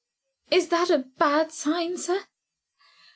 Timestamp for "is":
0.49-0.69